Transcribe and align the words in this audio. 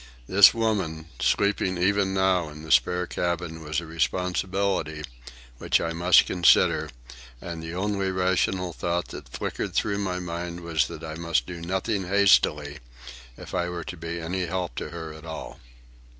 This 0.25 0.51
woman, 0.51 1.09
sleeping 1.19 1.77
even 1.77 2.11
now 2.11 2.49
in 2.49 2.63
the 2.63 2.71
spare 2.71 3.05
cabin, 3.05 3.63
was 3.63 3.79
a 3.79 3.85
responsibility, 3.85 5.03
which 5.59 5.79
I 5.79 5.93
must 5.93 6.25
consider, 6.25 6.89
and 7.39 7.61
the 7.61 7.75
only 7.75 8.09
rational 8.09 8.73
thought 8.73 9.09
that 9.09 9.29
flickered 9.29 9.75
through 9.75 9.99
my 9.99 10.17
mind 10.19 10.61
was 10.61 10.87
that 10.87 11.03
I 11.03 11.13
must 11.13 11.45
do 11.45 11.61
nothing 11.61 12.07
hastily 12.07 12.79
if 13.37 13.53
I 13.53 13.69
were 13.69 13.83
to 13.83 13.95
be 13.95 14.19
any 14.19 14.47
help 14.47 14.73
to 14.77 14.89
her 14.89 15.13
at 15.13 15.23
all. 15.23 15.59